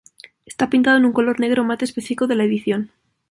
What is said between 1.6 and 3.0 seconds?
mate específico de la edición.